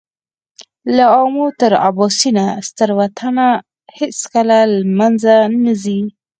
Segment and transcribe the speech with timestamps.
[0.95, 3.35] له آمو تر اباسینه ستر وطن
[3.97, 5.99] هېڅکله له مېنځه نه ځي.